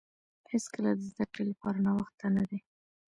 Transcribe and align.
هیڅکله 0.51 0.89
د 0.97 1.01
زده 1.11 1.25
کړې 1.31 1.43
لپاره 1.51 1.77
ناوخته 1.85 2.25
نه 2.35 2.43
دی. 2.49 2.59